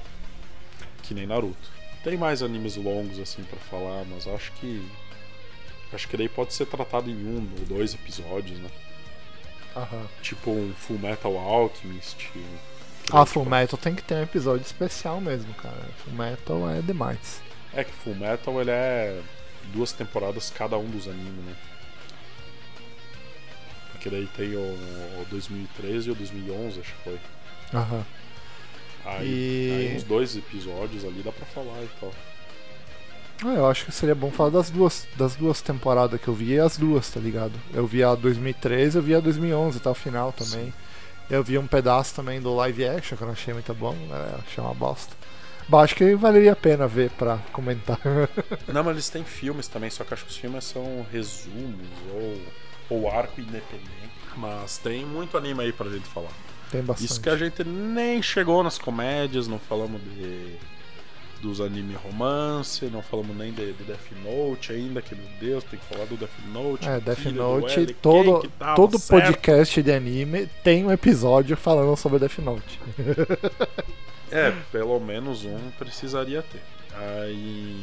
Que 1.02 1.16
nem 1.16 1.26
Naruto. 1.26 1.74
Tem 2.04 2.18
mais 2.18 2.44
animes 2.44 2.76
longos 2.76 3.20
assim 3.20 3.44
pra 3.44 3.60
falar, 3.60 4.04
mas 4.06 4.28
acho 4.28 4.52
que. 4.54 4.86
Acho 5.94 6.08
que 6.08 6.18
daí 6.18 6.28
pode 6.30 6.54
ser 6.54 6.66
tratado 6.66 7.10
em 7.10 7.16
um 7.16 7.48
ou 7.60 7.66
dois 7.78 7.94
episódios, 7.94 8.58
né? 8.60 8.70
Aham. 9.76 10.08
Tipo 10.22 10.52
um 10.52 10.74
Full 10.74 11.00
Metal 11.00 11.38
Alchemist. 11.38 12.30
Ah, 13.12 13.26
Full 13.26 13.46
Metal 13.46 13.78
tem 13.78 13.94
que 13.96 14.02
ter 14.04 14.16
um 14.16 14.22
episódio 14.24 14.64
especial 14.66 15.20
mesmo, 15.22 15.54
cara. 15.56 15.82
Full 16.04 16.14
Metal 16.14 16.70
é 16.70 16.82
demais. 16.82 17.42
É 17.74 17.84
que 17.84 17.92
Full 17.92 18.16
Metal 18.16 18.62
ele 18.62 18.72
é 18.72 19.22
duas 19.74 19.92
temporadas 19.92 20.50
cada 20.52 20.78
um 20.78 20.90
dos 20.90 21.08
animes, 21.08 21.44
né? 21.46 21.56
Porque 23.92 24.10
daí 24.10 24.28
tem 24.36 24.56
o, 24.56 24.60
o 25.22 25.26
2013 25.30 26.10
e 26.10 26.12
o 26.12 26.16
2011, 26.16 26.80
acho 26.80 26.94
que 26.94 27.04
foi. 27.04 27.20
Aham. 27.74 28.06
Aí, 29.06 29.28
E- 29.28 29.72
aí 29.90 29.96
uns 29.98 30.04
dois 30.04 30.36
episódios 30.38 31.04
ali 31.04 31.22
dá 31.24 31.32
pra 31.32 31.46
falar 31.48 31.82
e 31.84 31.90
tal. 32.00 32.14
Ah, 33.46 33.56
eu 33.56 33.68
acho 33.68 33.86
que 33.86 33.92
seria 33.92 34.16
bom 34.16 34.32
falar 34.32 34.52
das 34.52 34.70
duas, 34.70 35.06
das 35.18 35.36
duas 35.36 35.62
temporadas 35.62 36.20
que 36.20 36.28
eu 36.28 36.34
vi, 36.34 36.54
e 36.54 36.60
as 36.60 36.78
duas, 36.78 37.10
tá 37.10 37.20
ligado? 37.20 37.54
Eu 37.74 37.86
vi 37.86 38.04
a 38.04 38.16
2013, 38.16 38.98
eu 38.98 39.02
vi 39.04 39.16
a 39.16 39.20
2011 39.20 39.78
até 39.78 39.90
o 39.90 39.94
final 39.94 40.32
também. 40.32 40.74
Eu 41.30 41.44
vi 41.44 41.58
um 41.58 41.68
pedaço 41.68 42.16
também 42.16 42.42
do 42.42 42.56
live 42.56 42.86
action, 42.86 43.18
que 43.18 43.24
eu 43.24 43.28
não 43.28 43.34
achei 43.34 43.54
muito 43.54 43.74
bom, 43.74 43.94
né? 43.94 44.36
achei 44.46 44.64
uma 44.64 44.74
bosta. 44.74 45.16
Bom, 45.68 45.80
acho 45.80 45.96
que 45.96 46.16
valeria 46.16 46.52
a 46.52 46.56
pena 46.56 46.88
ver 46.88 47.10
pra 47.12 47.38
comentar. 47.52 47.98
Não, 48.68 48.84
mas 48.84 48.94
eles 48.94 49.10
têm 49.10 49.24
filmes 49.24 49.68
também, 49.68 49.90
só 49.90 50.04
que 50.04 50.14
acho 50.14 50.26
que 50.26 50.32
os 50.32 50.38
filmes 50.38 50.66
são 50.66 51.06
resumos 51.10 51.88
ou, 52.14 52.42
ou 52.90 53.10
arco 53.10 53.40
independente. 53.40 54.12
Mas 54.36 54.78
tem 54.78 55.06
muito 55.06 55.38
anime 55.38 55.64
aí 55.64 55.72
pra 55.72 55.90
gente 55.90 56.06
falar. 56.08 56.32
Tem 56.70 56.82
bastante. 56.82 57.10
Isso 57.10 57.22
que 57.22 57.30
a 57.30 57.38
gente 57.38 57.64
nem 57.64 58.22
chegou 58.22 58.62
nas 58.62 58.78
comédias, 58.78 59.48
não 59.48 59.58
falamos 59.58 60.02
de 60.02 60.58
dos 61.44 61.60
anime 61.60 61.94
romance, 61.94 62.86
não 62.86 63.02
falamos 63.02 63.36
nem 63.36 63.52
de, 63.52 63.74
de 63.74 63.84
Death 63.84 64.12
Note 64.24 64.72
ainda, 64.72 65.02
que 65.02 65.14
meu 65.14 65.28
Deus, 65.42 65.64
tem 65.66 65.78
que 65.78 65.86
falar 65.86 66.06
do 66.06 66.16
Death 66.16 66.32
Note. 66.54 66.88
É, 66.88 67.00
Death 67.02 67.26
Note, 67.26 67.80
L, 67.80 67.94
todo, 67.96 68.50
todo 68.76 68.98
certo? 68.98 69.22
podcast 69.22 69.84
de 69.84 69.92
anime 69.92 70.48
tem 70.64 70.86
um 70.86 70.92
episódio 70.92 71.58
falando 71.58 71.96
sobre 71.98 72.20
Death 72.20 72.40
Note. 72.40 72.80
É, 74.32 74.52
pelo 74.72 75.00
menos 75.00 75.46
um 75.46 75.60
precisaria 75.78 76.42
ter. 76.42 76.64
Aí. 76.96 77.80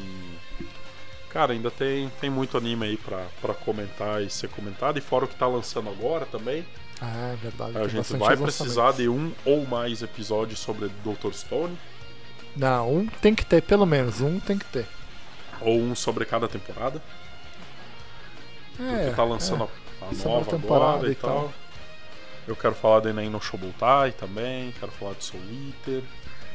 Cara, 1.28 1.52
ainda 1.52 1.70
tem, 1.70 2.10
tem 2.20 2.28
muito 2.28 2.58
anime 2.58 2.86
aí 2.86 2.96
pra, 2.96 3.24
pra 3.40 3.54
comentar 3.54 4.20
e 4.20 4.28
ser 4.28 4.48
comentado. 4.48 4.98
E 4.98 5.00
fora 5.00 5.26
o 5.26 5.28
que 5.28 5.36
tá 5.36 5.46
lançando 5.46 5.88
agora 5.88 6.26
também. 6.26 6.64
Ah, 7.00 7.32
é 7.32 7.36
verdade. 7.36 7.78
A 7.78 7.86
gente 7.86 8.16
vai 8.16 8.36
precisar 8.36 8.94
de 8.94 9.08
um 9.08 9.30
ou 9.44 9.64
mais 9.64 10.02
episódios 10.02 10.58
sobre 10.58 10.90
Dr. 11.04 11.32
Stone. 11.32 11.78
Não, 12.60 12.94
um 12.96 13.06
tem 13.06 13.34
que 13.34 13.44
ter, 13.46 13.62
pelo 13.62 13.86
menos, 13.86 14.20
um 14.20 14.38
tem 14.38 14.58
que 14.58 14.66
ter. 14.66 14.86
Ou 15.60 15.78
um 15.80 15.94
sobre 15.94 16.24
cada 16.24 16.48
temporada. 16.48 17.02
Porque 18.76 19.08
É, 19.08 19.10
tá 19.10 19.24
lançando 19.24 19.64
é. 19.64 19.68
a, 20.04 20.06
a 20.08 20.12
nova 20.12 20.44
temporada 20.50 21.08
e 21.08 21.12
e 21.12 21.14
tal. 21.14 21.44
tal. 21.44 21.54
Eu 22.46 22.56
quero 22.56 22.74
falar 22.74 23.00
de 23.00 23.12
Nen 23.12 23.30
no 23.30 23.40
Shobutai 23.40 24.12
também. 24.12 24.72
Quero 24.78 24.92
falar 24.92 25.14
de 25.14 25.24
Soul 25.24 25.42
Eater. 25.50 26.02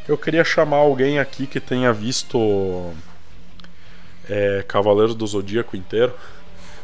Eu 0.08 0.18
queria 0.18 0.44
chamar 0.44 0.78
alguém 0.78 1.20
aqui 1.20 1.48
que 1.48 1.60
tenha 1.60 1.92
visto 1.94 2.94
é, 4.30 4.64
Cavaleiros 4.68 5.16
do 5.16 5.26
Zodíaco 5.26 5.76
inteiro. 5.76 6.14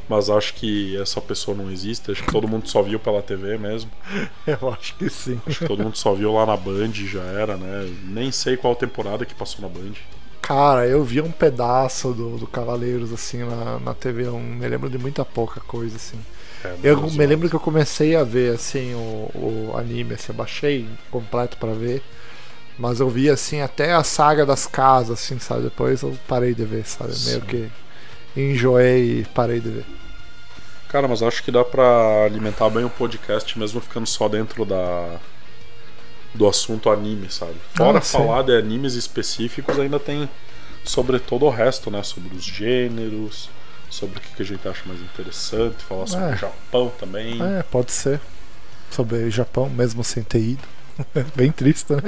Mas 0.08 0.30
acho 0.30 0.54
que 0.56 0.98
essa 1.02 1.22
pessoa 1.22 1.56
não 1.56 1.72
existe. 1.72 2.12
Acho 2.12 2.24
que 2.24 2.30
todo 2.30 2.48
mundo 2.48 2.68
só 2.68 2.82
viu 2.82 3.00
pela 3.00 3.22
TV 3.22 3.58
mesmo. 3.58 3.92
Eu 4.46 4.70
acho 4.74 4.96
que 4.98 5.10
sim. 5.10 5.42
Acho 5.46 5.60
que 5.60 5.66
todo 5.66 5.84
mundo 5.84 5.98
só 5.98 6.14
viu 6.14 6.34
lá 6.34 6.46
na 6.46 6.58
Band 6.58 6.92
já 6.94 7.24
era, 7.24 7.58
né? 7.58 7.86
Nem 8.04 8.32
sei 8.32 8.58
qual 8.58 8.76
temporada 8.76 9.26
que 9.26 9.36
passou 9.36 9.62
na 9.62 9.70
Band. 9.70 9.94
Cara, 10.42 10.88
eu 10.88 11.04
vi 11.04 11.22
um 11.22 11.32
pedaço 11.32 12.14
do, 12.14 12.38
do 12.38 12.48
Cavaleiros 12.48 13.14
assim 13.14 13.40
na, 13.44 13.80
na 13.80 13.94
TV, 13.94 14.26
eu 14.26 14.40
me 14.40 14.68
lembro 14.68 14.90
de 14.90 14.98
muita 14.98 15.24
pouca 15.24 15.62
coisa 15.62 15.96
assim. 15.98 16.20
É, 16.64 16.78
Eu 16.84 17.02
me 17.12 17.26
lembro 17.26 17.50
que 17.50 17.56
eu 17.56 17.60
comecei 17.60 18.16
a 18.16 18.24
ver 18.24 18.56
assim 18.56 18.94
o, 18.96 19.32
o 19.72 19.78
anime, 19.78 20.16
assim, 20.16 20.32
eu 20.32 20.36
baixei 20.36 20.90
completo 21.12 21.58
pra 21.58 21.74
ver, 21.74 22.04
mas 22.78 23.00
eu 23.00 23.10
vi 23.10 23.30
assim 23.30 23.62
até 23.62 23.94
a 23.94 24.04
saga 24.04 24.46
das 24.46 24.68
casas, 24.68 25.20
assim, 25.20 25.40
sabe? 25.40 25.64
Depois 25.64 26.02
eu 26.04 26.18
parei 26.28 26.56
de 26.56 26.66
ver, 26.66 26.86
sabe? 26.88 27.20
Meio 27.20 27.42
Sim. 27.42 27.46
que 27.46 27.72
enjoei 28.36 29.20
e 29.22 29.26
parei 29.34 29.60
de 29.60 29.70
ver. 29.70 29.86
Cara, 30.90 31.08
mas 31.08 31.22
acho 31.24 31.42
que 31.44 31.52
dá 31.52 31.64
pra 31.64 32.26
alimentar 32.26 32.70
bem 32.70 32.84
o 32.84 32.90
podcast 32.90 33.58
mesmo 33.58 33.80
ficando 33.82 34.06
só 34.08 34.28
dentro 34.28 34.66
da 34.66 35.18
do 36.34 36.48
assunto 36.48 36.90
anime, 36.90 37.30
sabe? 37.30 37.56
Fora 37.76 37.98
Ah, 37.98 38.02
falar 38.02 38.44
de 38.44 38.56
animes 38.58 38.94
específicos, 38.94 39.78
ainda 39.80 40.00
tem 40.00 40.30
sobre 40.84 41.20
todo 41.20 41.46
o 41.46 41.50
resto, 41.50 41.92
né? 41.92 42.02
Sobre 42.04 42.34
os 42.36 42.44
gêneros, 42.44 43.50
sobre 43.90 44.18
o 44.18 44.22
que 44.22 44.42
a 44.42 44.46
gente 44.46 44.66
acha 44.68 44.82
mais 44.86 45.00
interessante, 45.02 45.84
falar 45.84 46.08
sobre 46.08 46.26
É. 46.28 46.34
o 46.34 46.38
Japão 46.38 46.92
também. 46.98 47.38
É, 47.42 47.64
pode 47.64 47.92
ser. 47.92 48.20
Sobre 48.90 49.30
Japão, 49.30 49.70
mesmo 49.70 50.04
sem 50.04 50.24
ter 50.24 50.40
ido. 50.40 50.64
Bem 51.36 51.52
triste, 51.52 51.94
né? 51.94 52.02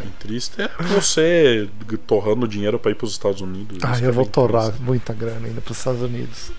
Bem 0.00 0.12
triste 0.18 0.62
é 0.62 0.68
você 0.84 1.68
torrando 2.06 2.46
dinheiro 2.48 2.78
pra 2.78 2.90
ir 2.90 2.94
pros 2.94 3.12
Estados 3.12 3.40
Unidos. 3.40 3.78
Ah, 3.82 3.98
eu 4.00 4.08
é 4.08 4.12
vou 4.12 4.26
torrar 4.26 4.66
triste. 4.66 4.82
muita 4.82 5.12
grana 5.12 5.46
ainda 5.46 5.60
pros 5.60 5.78
Estados 5.78 6.02
Unidos. 6.02 6.52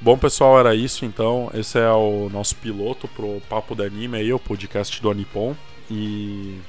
Bom, 0.00 0.16
pessoal, 0.18 0.58
era 0.58 0.74
isso 0.74 1.04
então. 1.04 1.50
Esse 1.54 1.78
é 1.78 1.90
o 1.90 2.28
nosso 2.30 2.54
piloto 2.56 3.08
pro 3.08 3.40
Papo 3.48 3.74
de 3.74 3.84
Anime 3.84 4.18
aí, 4.18 4.32
o 4.32 4.38
podcast 4.38 5.00
do 5.00 5.10
Anipon. 5.10 5.56
E 5.90 6.60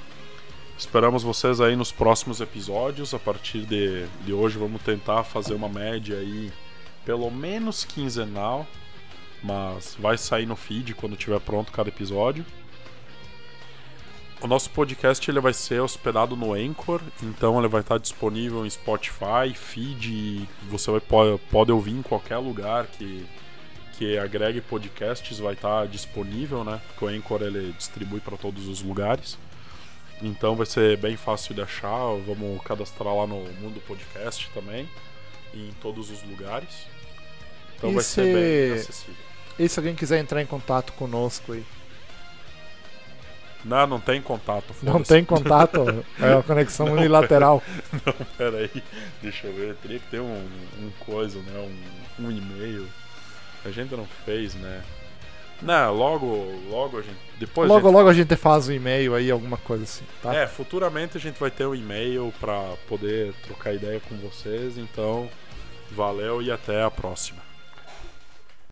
esperamos 0.77 1.23
vocês 1.23 1.59
aí 1.59 1.75
nos 1.75 1.91
próximos 1.91 2.39
episódios. 2.39 3.13
A 3.13 3.19
partir 3.19 3.65
de, 3.65 4.05
de 4.25 4.33
hoje 4.33 4.57
vamos 4.57 4.81
tentar 4.81 5.23
fazer 5.23 5.53
uma 5.53 5.67
média 5.67 6.17
aí, 6.17 6.51
pelo 7.05 7.29
menos 7.29 7.83
quinzenal. 7.83 8.65
Mas 9.43 9.95
vai 9.99 10.17
sair 10.17 10.45
no 10.45 10.55
feed 10.55 10.95
quando 10.95 11.15
tiver 11.15 11.39
pronto 11.39 11.71
cada 11.71 11.89
episódio. 11.89 12.45
O 14.39 14.47
nosso 14.47 14.69
podcast 14.69 15.29
ele 15.29 15.39
vai 15.39 15.53
ser 15.53 15.81
hospedado 15.81 16.35
no 16.35 16.53
Anchor, 16.53 17.01
então 17.23 17.57
ele 17.57 17.67
vai 17.67 17.81
estar 17.81 17.97
disponível 17.97 18.65
em 18.65 18.69
Spotify, 18.69 19.51
feed, 19.55 20.47
você 20.69 20.91
vai, 20.91 20.99
pode, 20.99 21.41
pode 21.49 21.71
ouvir 21.71 21.91
em 21.93 22.03
qualquer 22.03 22.37
lugar 22.37 22.85
que, 22.85 23.25
que 23.93 24.15
agregue 24.17 24.61
podcasts, 24.61 25.39
vai 25.39 25.53
estar 25.53 25.87
disponível, 25.87 26.63
né? 26.63 26.79
Porque 26.87 27.05
o 27.05 27.07
Anchor 27.07 27.41
ele 27.41 27.73
distribui 27.73 28.19
para 28.19 28.37
todos 28.37 28.67
os 28.67 28.81
lugares. 28.83 29.39
Então 30.21 30.55
vai 30.55 30.67
ser 30.67 30.97
bem 30.97 31.17
fácil 31.17 31.55
de 31.55 31.61
achar, 31.61 31.97
vamos 32.25 32.61
cadastrar 32.63 33.15
lá 33.15 33.25
no 33.25 33.37
Mundo 33.59 33.81
Podcast 33.87 34.49
também, 34.53 34.87
em 35.53 35.71
todos 35.81 36.11
os 36.11 36.21
lugares. 36.23 36.85
Então 37.75 37.89
E 37.89 37.93
vai 37.95 38.03
ser 38.03 38.33
bem 38.35 38.75
se- 38.77 38.89
acessível. 38.91 39.15
E 39.57 39.67
se 39.67 39.79
alguém 39.79 39.95
quiser 39.95 40.19
entrar 40.19 40.43
em 40.43 40.45
contato 40.45 40.93
conosco 40.93 41.53
aí? 41.53 41.65
Não, 43.67 43.85
não 43.85 43.99
tem 43.99 44.21
contato. 44.21 44.73
Não 44.81 45.03
tem 45.03 45.25
contato, 45.25 46.03
é 46.19 46.33
uma 46.33 46.43
conexão 46.43 46.93
unilateral. 46.93 47.61
Não, 48.05 48.13
peraí. 48.37 48.83
Deixa 49.21 49.47
eu 49.47 49.53
ver. 49.53 49.75
Teria 49.75 49.99
que 49.99 50.09
ter 50.09 50.21
um, 50.21 50.47
um 50.79 50.89
coisa, 50.99 51.39
né? 51.39 51.69
Um, 52.19 52.25
um 52.25 52.31
e-mail. 52.31 52.87
A 53.65 53.69
gente 53.69 53.93
não 53.95 54.07
fez, 54.25 54.55
né? 54.55 54.81
Não, 55.61 55.93
logo, 55.93 56.53
logo 56.69 56.99
a 56.99 57.01
gente. 57.01 57.17
Depois 57.39 57.69
a 57.69 57.73
Logo, 57.73 57.87
gente 57.87 57.95
logo 57.95 58.09
a 58.09 58.13
gente 58.13 58.35
faz 58.35 58.69
um 58.69 58.73
e-mail 58.73 59.15
aí, 59.15 59.29
alguma 59.29 59.57
coisa 59.57 59.83
assim, 59.83 60.05
tá? 60.21 60.33
É, 60.33 60.47
futuramente 60.47 61.17
a 61.17 61.19
gente 61.19 61.39
vai 61.39 61.49
ter 61.51 61.65
um 61.65 61.75
e-mail 61.75 62.33
pra 62.39 62.75
poder 62.87 63.33
trocar 63.43 63.73
ideia 63.73 63.99
com 63.99 64.15
vocês. 64.17 64.77
Então, 64.77 65.27
valeu 65.91 66.41
e 66.41 66.51
até 66.51 66.83
a 66.83 66.91
próxima. 66.91 67.46